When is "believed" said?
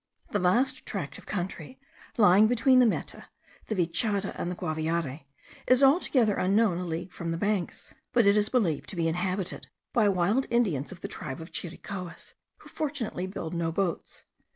8.49-8.89